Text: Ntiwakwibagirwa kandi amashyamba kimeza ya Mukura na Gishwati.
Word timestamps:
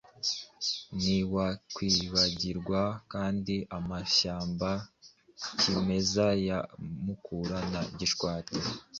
Ntiwakwibagirwa 0.97 2.81
kandi 3.11 3.55
amashyamba 3.77 4.69
kimeza 5.59 6.25
ya 6.47 6.59
Mukura 7.05 7.57
na 7.71 7.81
Gishwati. 7.97 8.57